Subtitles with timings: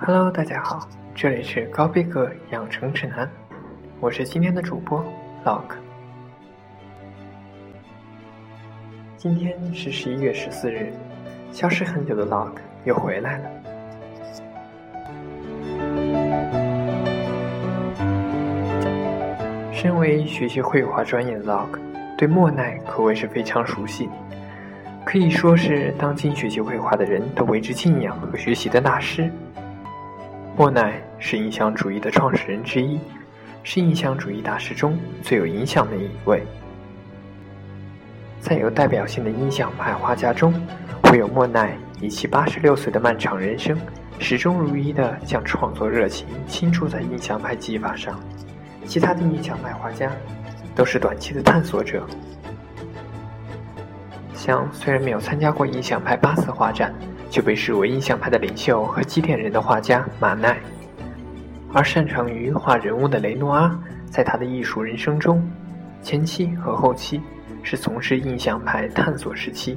[0.00, 3.30] Hello，大家好，这里是高逼格养成指南，
[4.00, 5.04] 我是今天的主播
[5.44, 5.76] Lock。
[9.16, 10.92] 今天是十一月十四日，
[11.52, 13.57] 消失很久的 Lock 又回来了。
[19.80, 21.78] 身为学习绘画专业的 Lock，
[22.16, 24.08] 对莫奈可谓是非常熟悉，
[25.04, 29.30] 可以说是当今学习绘画的人都为之敬仰和学习的大师。
[30.56, 32.98] 莫奈是印象主义的创始人之一，
[33.62, 36.42] 是印象主义大师中最有影响的一位。
[38.40, 40.52] 在有代表性的印象派画家中，
[41.12, 43.78] 唯有莫奈以其八十六岁的漫长人生，
[44.18, 48.18] 始终如一地将创作热情倾注在印象派技法上。
[48.86, 50.10] 其他的印象派画家
[50.74, 52.06] 都是短期的探索者，
[54.34, 56.92] 像虽然没有参加过印象派八次画展。
[57.30, 60.58] 就被视为印象派的领袖和基点人的画家马奈，
[61.74, 65.46] 而擅长于画人物的雷诺阿，在他的艺术人生中，
[66.02, 67.20] 前期和后期
[67.62, 69.76] 是从事印象派探索时期，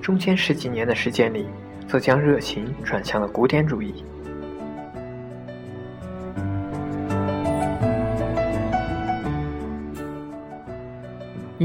[0.00, 1.46] 中间十几年的时间里，
[1.86, 4.02] 则将热情转向了古典主义。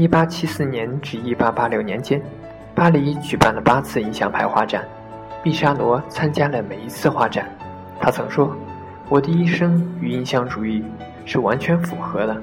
[0.04, 2.20] 一八七四年至一八八六年间，
[2.74, 4.84] 巴黎举办了八次印象派画展。
[5.42, 7.48] 毕沙罗参加了每一次画展，
[7.98, 8.54] 他曾说
[9.08, 10.84] ：“我的一生与印象主义
[11.24, 12.36] 是完全符合的。”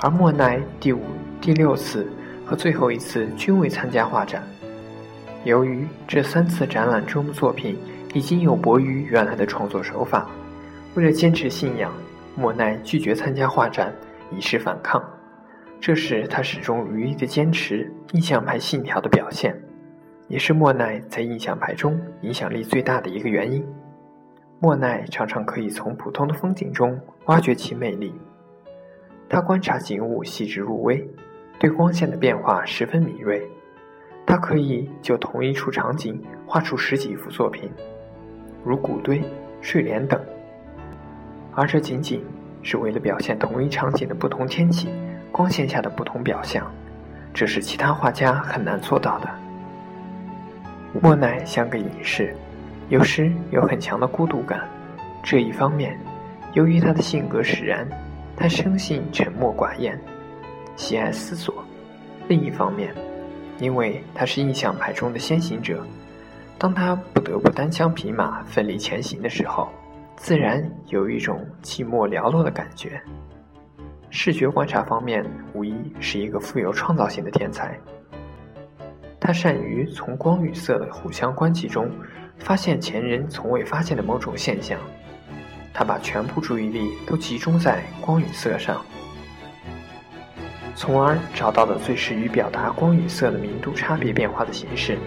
[0.00, 1.02] 而莫奈第五、
[1.40, 2.08] 第六次
[2.46, 4.40] 和最后一次均未参加画展。
[5.42, 7.76] 由于这三次展览中的作品
[8.14, 10.30] 已经有悖于原来的创作手法，
[10.94, 11.92] 为了坚持信仰，
[12.36, 13.92] 莫奈拒绝参加画展，
[14.30, 15.02] 以示反抗。
[15.84, 19.52] 这是他始终如一的坚持印象派信条的表现。
[20.28, 23.66] 也是莫奈在印象派中影响力最大的一个原因。
[24.60, 28.14] 莫奈常常可以从普通的风景中挖掘其魅力。
[29.28, 31.04] 他观察景物细致入微，
[31.58, 33.42] 对光线的变化十分敏锐。
[34.24, 37.68] 他可以就同一处场景画出十几幅作品，
[38.64, 39.20] 如谷堆、
[39.60, 40.18] 睡莲等。
[41.52, 42.24] 而这仅仅
[42.62, 44.88] 是为了表现同一场景的不同天气、
[45.32, 46.70] 光线下的不同表象，
[47.32, 49.28] 这是其他画家很难做到的。
[51.00, 52.36] 莫奈像个隐士，
[52.90, 54.60] 有时有很强的孤独感。
[55.22, 55.98] 这一方面，
[56.52, 57.88] 由于他的性格使然，
[58.36, 59.98] 他生性沉默寡言，
[60.76, 61.54] 喜爱思索；
[62.28, 62.94] 另一方面，
[63.58, 65.82] 因为他是印象派中的先行者，
[66.58, 69.70] 当他不得不单枪匹马奋力前行的时候，
[70.16, 73.00] 自然有一种寂寞寥落的感觉。
[74.14, 75.24] 视觉观察方面，
[75.54, 77.74] 无疑是一个富有创造性的天才。
[79.18, 81.90] 他善于从光与色的互相关系中，
[82.38, 84.78] 发现前人从未发现的某种现象。
[85.72, 88.84] 他把全部注意力都集中在光与色上，
[90.74, 94.98] 从而找到了最适于表达光与色的明度差别变化的形式。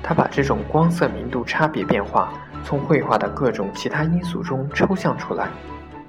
[0.00, 2.32] 他把这种光色明度差别变化
[2.64, 5.48] 从绘画的各种其他因素中抽象出来，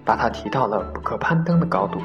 [0.09, 2.01] 把它提到了不可攀登的高度。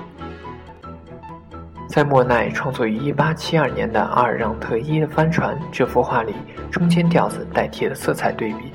[1.89, 6.35] 在莫奈创作于1872年的阿尔让特伊的帆船这幅画里，
[6.71, 8.71] 中间调子代替了色彩对比，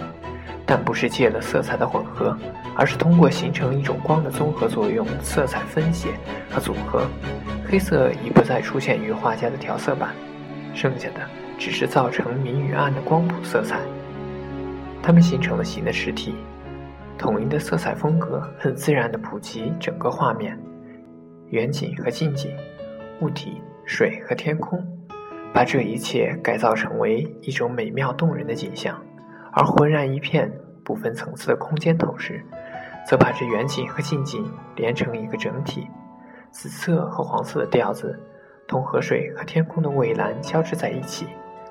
[0.66, 2.35] 但不是借了色彩的混合，
[2.75, 6.09] 而是通过形成一种光的综合作用，色彩分解
[6.50, 7.06] 和组合，
[7.69, 10.09] 黑色已不再出现于画家的调色板，
[10.73, 11.22] 剩下的
[11.59, 13.78] 只是造成明与暗的光谱色彩，
[15.03, 16.34] 它们形成了新的实体，
[17.19, 20.57] 统一的色彩风格很自然地普及整个画面，
[21.50, 22.50] 远景和近景。
[23.19, 24.81] 物体、水和天空，
[25.53, 28.96] 把这一切改造成为一种美妙动人的景象；
[29.52, 30.50] 而浑然一片、
[30.85, 32.41] 不分层次的空间透视，
[33.06, 35.86] 则把这远景和近景连成一个整体。
[36.51, 38.18] 紫色和黄色的调子
[38.65, 41.27] 同河水和天空的蔚蓝交织在一起，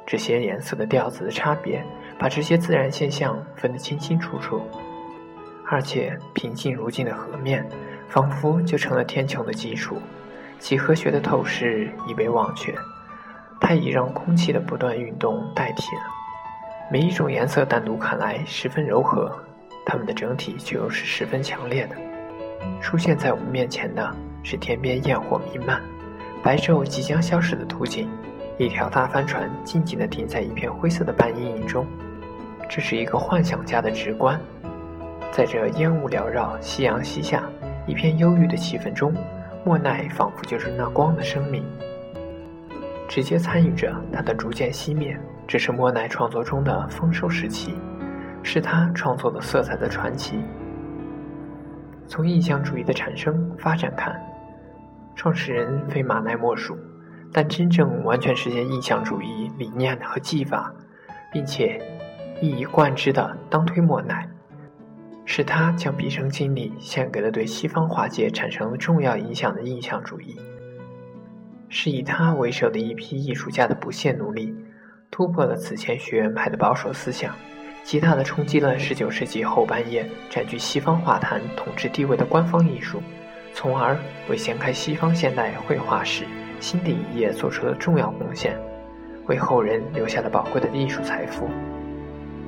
[0.06, 1.82] 这些颜色的调子的差别，
[2.18, 4.60] 把这些自然现象分得清清楚楚。
[5.70, 7.62] 而且，平静如镜的河面，
[8.08, 9.98] 仿佛就成了天穹的基础。
[10.58, 12.74] 几何学的透视已被忘却，
[13.60, 16.02] 它已让空气的不断运动代替了。
[16.90, 19.30] 每一种颜色单独看来十分柔和，
[19.84, 21.94] 它们的整体却又是十分强烈的。
[22.80, 25.82] 出现在我们面前的是天边焰火弥漫、
[26.42, 28.08] 白昼即将消失的图景，
[28.58, 31.86] 一条大帆船静静地停在一片灰色的半阴影中。
[32.70, 34.40] 这是一个幻想家的直观。
[35.30, 37.44] 在这烟雾缭绕、夕阳西下、
[37.86, 39.14] 一片忧郁的气氛中，
[39.64, 41.64] 莫奈仿佛就是那光的生命，
[43.08, 45.18] 直接参与着它的逐渐熄灭。
[45.46, 47.74] 这是莫奈创作中的丰收时期，
[48.42, 50.42] 是他创作的色彩的传奇。
[52.06, 54.20] 从印象主义的产生发展看，
[55.14, 56.76] 创始人非马奈莫属，
[57.32, 60.70] 但真正完全实现印象主义理念和技法，
[61.32, 61.80] 并且
[62.42, 64.28] 一以贯之的当推莫奈。
[65.30, 70.34] 是他将毕生精力献给了对西方画界产生了重要影响的印象主义，
[71.68, 74.56] 是以他为首的一批艺术家的不懈努力，
[75.10, 77.34] 突破了此前学院派的保守思想，
[77.84, 83.02] 极大地冲击了19世纪后半叶占据西方画坛统治地位的官方艺术，
[83.52, 83.98] 从而
[84.30, 86.24] 为掀开西方现代绘画史
[86.58, 88.58] 新的一页做出了重要贡献，
[89.26, 91.50] 为后人留下了宝贵的艺术财富。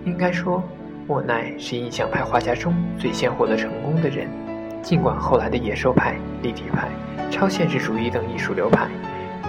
[0.06, 0.64] 应该说。
[1.06, 4.28] 莫奈是印象派画家中最先获得成功的人，
[4.80, 6.88] 尽管后来的野兽派、立体派、
[7.30, 8.86] 超现实主义等艺术流派，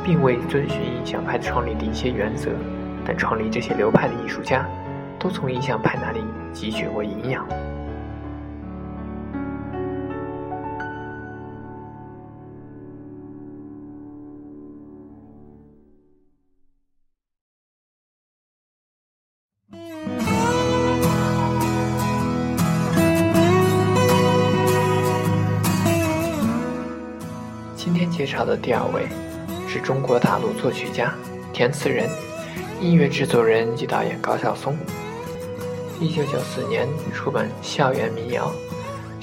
[0.04, 2.50] 并未遵循印象派创立的一些原则，
[3.06, 4.66] 但创立这些流派的艺术家，
[5.20, 6.22] 都从印象派那里
[6.54, 7.46] 汲取过营养。
[28.58, 29.08] 第二位
[29.68, 31.14] 是中国大陆作曲家、
[31.54, 32.10] 填词人、
[32.80, 34.76] 音乐制作人及导演高晓松。
[36.00, 38.52] 一九九四年出版《校园民谣》，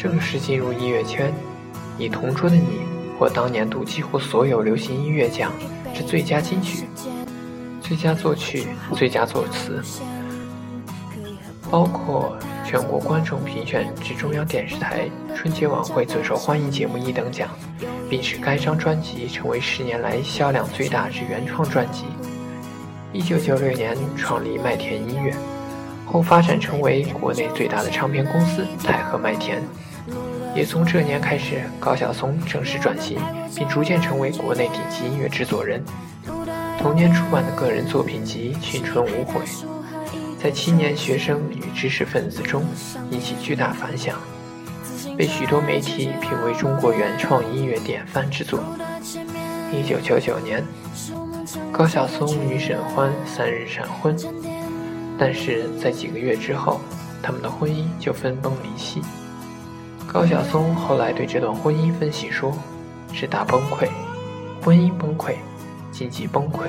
[0.00, 1.32] 正式进入音乐圈，
[1.98, 2.62] 以《同桌的你》
[3.18, 5.52] 获当年度几乎所有流行音乐奖
[5.92, 6.86] 之最佳金曲、
[7.80, 9.82] 最佳作曲、最佳作词，
[11.68, 17.48] 包括全国观众评选之中央电视台春节晚会最受欢迎节目一等奖。
[18.08, 22.04] 并使该张专辑成为十年来销量最大之原创专辑。
[23.12, 25.34] 一九九六年创立麦田音乐，
[26.04, 29.62] 后发展成为国内最大的唱片公司太和麦田。
[30.54, 33.18] 也从这年开始，高晓松正式转型，
[33.54, 35.82] 并逐渐成为国内顶级音乐制作人。
[36.78, 39.40] 同年出版的个人作品集《青春无悔》，
[40.42, 42.64] 在青年学生与知识分子中
[43.10, 44.16] 引起巨大反响。
[45.18, 48.60] 被许多媒体评为中国原创音乐典范之作。
[49.72, 50.64] 一九九九年，
[51.72, 54.16] 高晓松与沈欢三日闪婚，
[55.18, 56.80] 但是在几个月之后，
[57.20, 59.02] 他们的婚姻就分崩离析。
[60.06, 62.56] 高晓松后来对这段婚姻分析说
[63.12, 63.88] ：“是大崩溃，
[64.62, 65.34] 婚姻崩溃，
[65.90, 66.68] 经济崩溃。”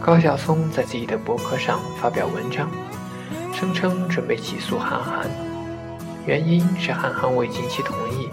[0.00, 2.70] 高晓松在自己的博客上发表文章，
[3.52, 5.28] 声称准备起诉韩寒。
[6.26, 8.30] 原因是韩寒未经其同意，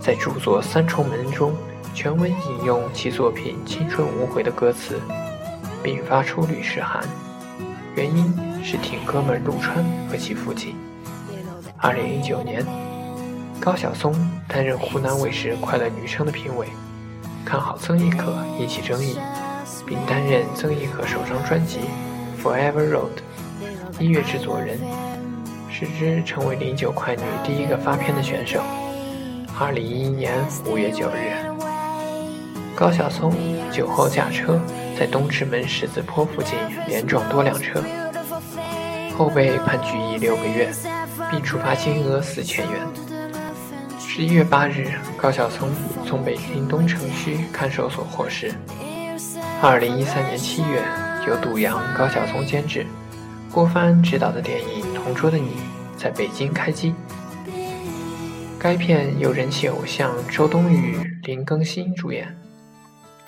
[0.00, 1.54] 在著作《三重门》中
[1.92, 4.98] 全文引用其作品《青春无悔》的歌词，
[5.82, 7.04] 并发出律师函。
[7.94, 8.32] 原因
[8.64, 10.74] 是挺哥们陆川和其父亲。
[11.76, 12.64] 二零一九年，
[13.60, 14.14] 高晓松
[14.48, 16.66] 担任湖南卫视《快乐女声》的评委，
[17.44, 19.18] 看好曾轶可引起争议，
[19.84, 21.80] 并担任曾轶可首张专辑
[22.42, 23.20] 《Forever Road》
[24.00, 24.80] 音乐制作人。
[25.84, 28.60] 使之成为零九快女第一个发片的选手。
[29.58, 30.32] 二零一一年
[30.66, 31.36] 五月九日，
[32.74, 33.32] 高晓松
[33.70, 34.58] 酒后驾车
[34.98, 37.82] 在东直门十字坡附近连撞多辆车，
[39.16, 40.72] 后被判拘役六个月，
[41.30, 42.80] 并处罚金额四千元。
[43.98, 45.68] 十一月八日，高晓松
[46.06, 48.54] 从北京东城区看守所获释。
[49.60, 50.82] 二零一三年七月，
[51.28, 52.86] 由杜洋、高晓松监制，
[53.52, 54.84] 郭帆执导的电影。
[55.04, 55.50] 同桌的你
[55.96, 56.94] 在北京开机。
[58.58, 62.34] 该片由人气偶像周冬雨、林更新主演。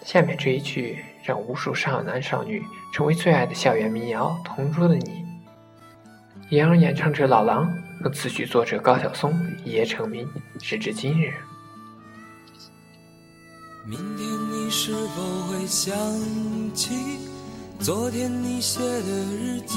[0.02, 5.04] 下面这一句让无数少男少女成为最爱的校园民谣《同桌的你》，
[6.48, 7.70] 也让演唱者老狼
[8.02, 10.26] 和词曲作者高晓松一夜成名，
[10.62, 11.34] 时至今日。
[13.84, 15.94] 明天你是否会想
[16.72, 16.94] 起
[17.78, 19.76] 昨天你写的日记？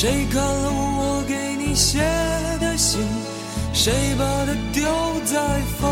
[0.00, 1.98] 谁看了我给你写
[2.60, 3.00] 的信？
[3.72, 4.84] 谁把它丢
[5.24, 5.90] 在风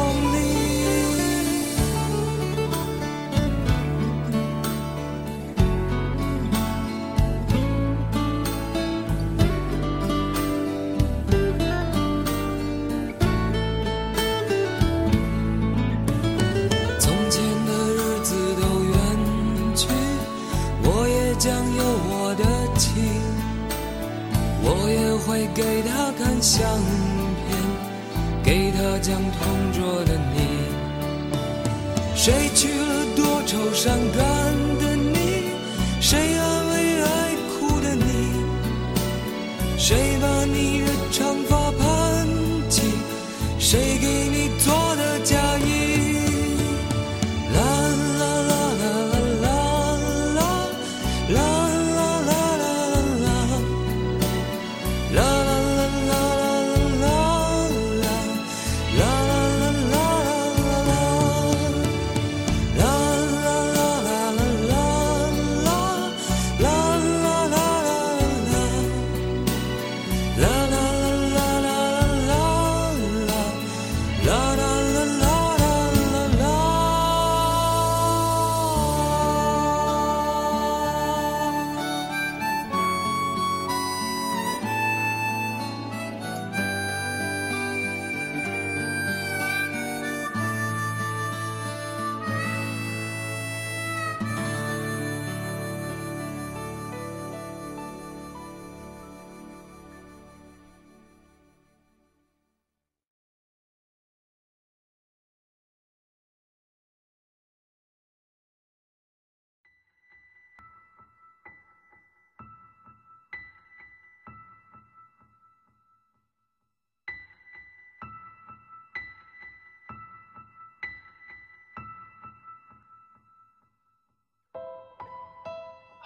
[25.56, 26.68] 给他看相
[27.48, 27.56] 片，
[28.44, 30.36] 给他讲同桌的你。
[32.14, 34.18] 谁娶了多愁善感
[34.78, 35.44] 的你？
[35.98, 38.04] 谁安慰爱哭的你？
[39.78, 41.55] 谁把你的长发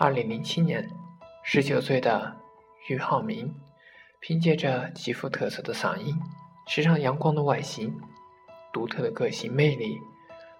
[0.02, 0.88] 二零零七年，
[1.42, 2.34] 十九岁的
[2.88, 3.54] 俞灏明，
[4.18, 6.18] 凭借着极富特色的嗓音、
[6.66, 7.94] 时尚阳光的外形、
[8.72, 9.98] 独特的个性魅力，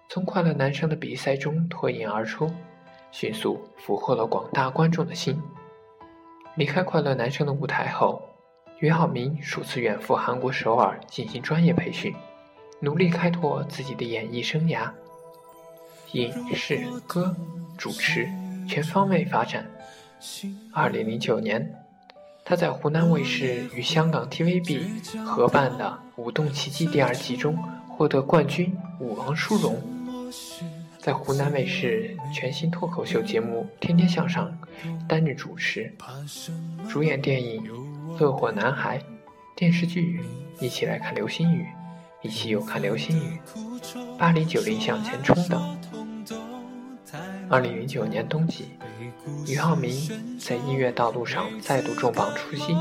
[0.07, 2.51] 从《快乐男声》的比赛中脱颖而出，
[3.09, 5.41] 迅速俘获了广大观众的心。
[6.53, 8.21] 离开《快乐男声》的舞台后，
[8.79, 12.13] 俞灏明数次远赴韩国首尔进行专业培训，
[12.79, 14.91] 努力开拓自己的演艺生涯，
[16.11, 17.35] 影视歌、
[17.75, 18.29] 主持。
[18.71, 19.69] 全方位发展。
[20.71, 21.75] 二零零九年，
[22.45, 27.57] 他在湖南卫视与香港 TVB 合办的《舞动奇迹》第二季中
[27.89, 29.77] 获得冠军舞王殊荣，
[30.97, 34.49] 在湖南卫视全新脱口秀节目《天天向上》
[35.07, 35.93] 担任主持，
[36.87, 37.61] 主演电影
[38.17, 38.97] 《乐火男孩》，
[39.53, 40.21] 电视剧
[40.63, 41.63] 《一起来看流星雨》，
[42.25, 43.37] 一起又看流星雨，
[44.17, 45.77] 《巴黎九零向前冲》等。
[47.51, 48.69] 二零零九年冬季，
[49.45, 49.91] 俞灏明
[50.39, 52.73] 在音乐道路上再度重磅出击，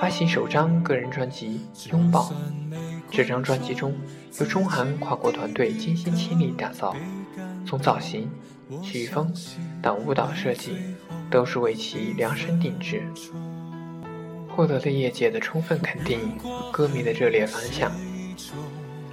[0.00, 2.30] 发行首张个人专辑《拥抱》。
[3.10, 3.94] 这张专辑中
[4.40, 6.96] 由中韩跨国团队精心倾力打造，
[7.66, 8.30] 从造型、
[8.82, 9.30] 曲风
[9.82, 10.78] 到舞蹈设计，
[11.30, 13.02] 都是为其量身定制，
[14.48, 16.18] 获得了业界的充分肯定，
[16.72, 17.92] 歌迷的热烈反响。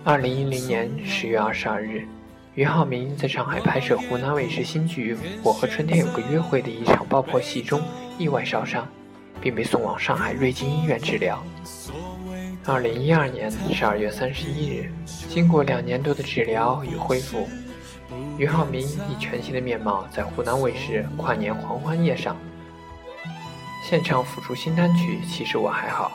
[0.06, 2.08] 二零一零年十月二十二日。
[2.56, 7.80] 俞灏明在上海拍摄湖南卫视新剧《我和春天有个约会》的一场爆破戏中
[8.18, 8.88] 意外烧伤，
[9.40, 11.42] 并被送往上海瑞金医院治疗。
[12.66, 14.92] 二零一二年十二月三十一日，
[15.30, 17.48] 经过两年多的治疗与恢复，
[18.38, 22.36] 俞灏明以全新的面貌在湖南卫视跨年狂欢夜上
[23.88, 26.12] 现场复出新单曲《其实我还好》。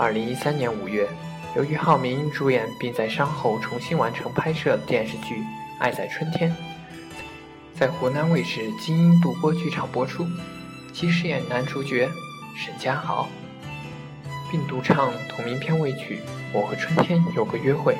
[0.00, 1.08] 二零一三年五月，
[1.56, 5.36] 由于浩明主演并在伤后重新完成拍摄电视剧
[5.80, 6.50] 《爱在春天》，
[7.74, 10.26] 在湖南卫视金鹰独播剧场播出，
[10.92, 12.08] 其饰演男主角
[12.54, 13.28] 沈佳豪，
[14.50, 16.20] 并独唱同名片尾曲
[16.52, 17.94] 《我和春天有个约会》。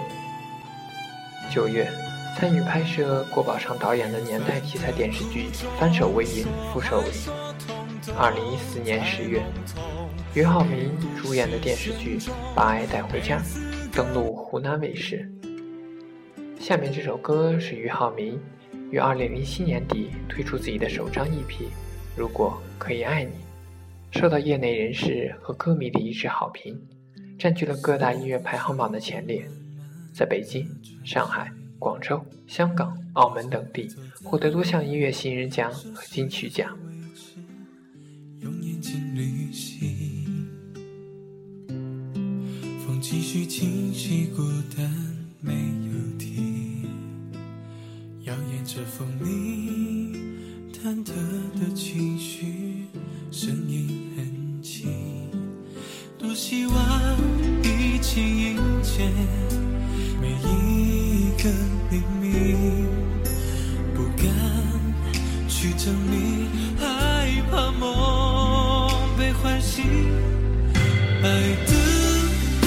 [1.53, 1.91] 九月。
[2.39, 7.29] 参与拍摄郭宝昌导演的年代题材电视剧《翻手为云，覆手为雨》。
[8.17, 9.43] 二零一四年十月，
[10.33, 12.19] 俞灏明主演的电视剧
[12.55, 13.39] 《把爱带回家》
[13.95, 15.31] 登陆湖南卫视。
[16.61, 18.39] 下面这首歌是俞灏明
[18.91, 21.49] 于二零零七年底推出自己的首张 EP
[22.15, 23.31] 《如果可以爱你》，
[24.21, 26.79] 受到业内人士和歌迷的一致好评，
[27.39, 29.43] 占据了各大音乐排行榜的前列，
[30.13, 30.69] 在北京、
[31.03, 31.51] 上海。
[31.79, 33.89] 广州、香港、澳门等地
[34.23, 36.79] 获得多项音乐新人奖和金曲奖。
[38.41, 40.47] 用眼睛旅行，
[42.85, 44.43] 风继续清晰，孤
[44.77, 44.93] 单
[45.41, 45.55] 没
[45.87, 45.90] 有，
[48.31, 50.15] 摇曳着风铃，
[50.73, 51.11] 忐忑
[51.59, 52.87] 的情绪，
[53.33, 54.89] 声音很轻，
[56.17, 56.77] 多希望
[57.65, 59.11] 一起迎接
[60.21, 60.71] 每一。
[61.43, 61.49] 个
[61.91, 62.87] 黎明，
[63.95, 64.27] 不敢
[65.49, 66.47] 去证明，
[66.79, 69.83] 害怕梦被唤醒。
[71.23, 71.27] 爱
[71.67, 71.73] 的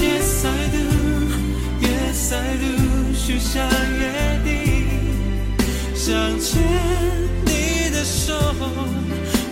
[0.02, 3.64] ，Yes I do，Yes I do，许下，
[6.44, 6.60] 牵
[7.46, 8.34] 你的手，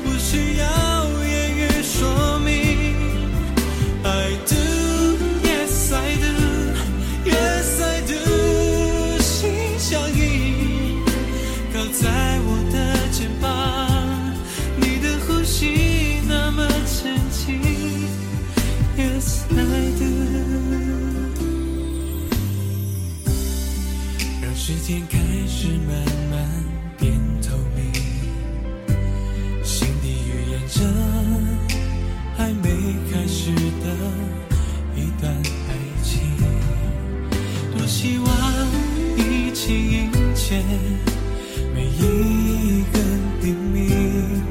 [0.04, 0.64] 不需要
[1.24, 2.50] 言语说明。
[4.04, 4.54] I do,
[5.42, 6.26] yes I do,
[7.24, 9.18] yes I do。
[9.22, 11.02] 心相印，
[11.72, 12.76] 靠在我的
[13.10, 13.48] 肩膀，
[14.76, 17.58] 你的呼吸那么沉静。
[18.98, 19.56] Yes I
[19.98, 20.04] do。
[24.42, 25.16] 让时间开
[25.48, 26.11] 始慢。
[41.74, 42.98] 每一个
[43.40, 44.42] 黎明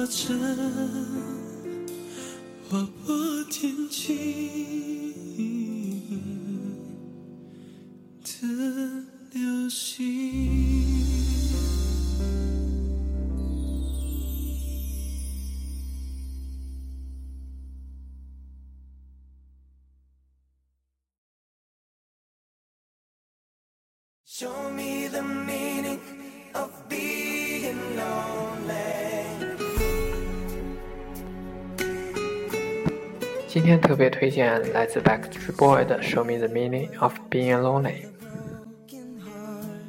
[0.00, 0.34] 化成
[2.70, 4.89] 划破天际
[33.70, 38.02] 天特别推荐来自 Backstreet Boy 的《Show Me the Meaning of Being Lonely》。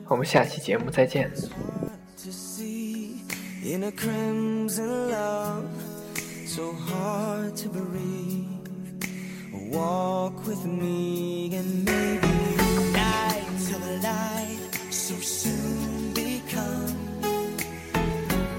[0.07, 1.31] 我们下期节目再见。
[3.63, 5.65] in a crimson love,
[6.45, 8.45] so hard to breathe.
[9.71, 12.27] Walk with me and maybe
[12.93, 14.59] night to the light
[14.91, 17.21] so soon become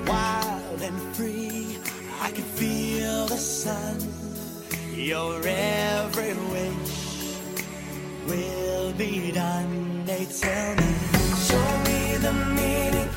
[0.04, 1.78] wild and free.
[2.20, 4.11] I can feel the sun.
[5.02, 7.36] Your every wish
[8.28, 10.04] will be done.
[10.04, 10.94] They tell me,
[11.48, 13.08] show me the meaning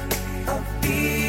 [0.47, 1.24] of being.